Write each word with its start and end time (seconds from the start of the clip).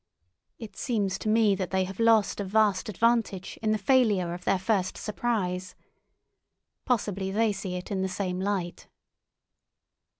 It 0.57 0.75
seems 0.75 1.19
to 1.19 1.29
me 1.29 1.53
that 1.53 1.69
they 1.69 1.83
have 1.83 1.99
lost 1.99 2.39
a 2.39 2.43
vast 2.43 2.89
advantage 2.89 3.59
in 3.61 3.69
the 3.71 3.77
failure 3.77 4.33
of 4.33 4.45
their 4.45 4.57
first 4.57 4.97
surprise. 4.97 5.75
Possibly 6.85 7.29
they 7.29 7.51
see 7.53 7.75
it 7.75 7.91
in 7.91 8.01
the 8.01 8.09
same 8.09 8.39
light. 8.39 8.87